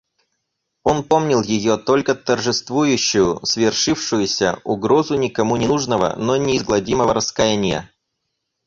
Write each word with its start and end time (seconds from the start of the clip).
Он 0.81 1.03
помнил 1.03 1.43
ее 1.43 1.77
только 1.77 2.15
торжествующую, 2.15 3.39
свершившуюся 3.45 4.59
угрозу 4.63 5.13
никому 5.13 5.57
ненужного, 5.57 6.15
но 6.17 6.37
неизгладимого 6.37 7.13
раскаяния. 7.13 7.87